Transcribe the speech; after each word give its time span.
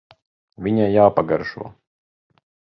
Viņai 0.67 0.87
jāpagaršo. 0.95 1.69